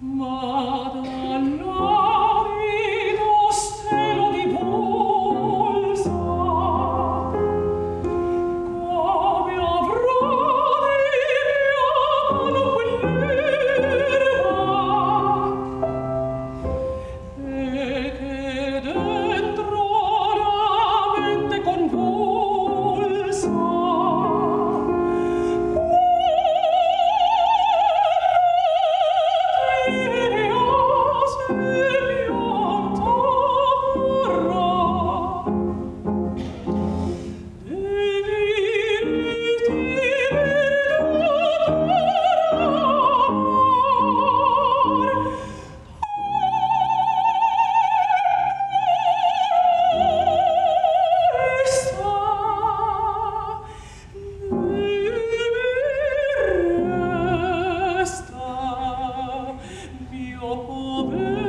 Madonna 0.00 1.13
Amen. 61.04 61.43